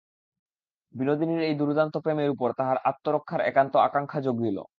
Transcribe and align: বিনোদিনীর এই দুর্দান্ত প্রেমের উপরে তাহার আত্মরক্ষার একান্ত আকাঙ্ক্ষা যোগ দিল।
বিনোদিনীর 0.93 1.41
এই 1.41 1.55
দুর্দান্ত 1.55 1.95
প্রেমের 1.97 2.29
উপরে 2.29 2.53
তাহার 2.53 2.77
আত্মরক্ষার 2.85 3.41
একান্ত 3.41 3.73
আকাঙ্ক্ষা 3.79 4.19
যোগ 4.21 4.35
দিল। 4.43 4.57